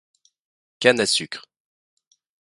Canne 0.79 0.99
à 0.99 1.05
sucre. 1.05 1.45